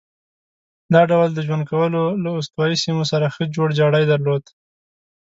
[0.93, 4.43] دا ډول د ژوند کولو له استوایي سیمو سره ښه جوړ جاړی درلود.